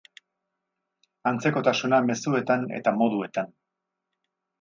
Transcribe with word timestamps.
Antzekotasuna 1.31 1.99
mezuetan 2.05 2.65
eta 2.79 2.95
moduetan. 3.03 3.53